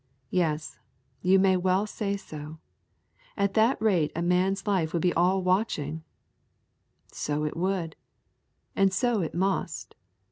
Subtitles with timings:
[0.31, 0.79] Yes,
[1.21, 2.57] you may well say so.
[3.37, 6.01] At that rate a man's life would be all watching.
[7.11, 7.95] So it would.
[8.75, 9.93] And so it must.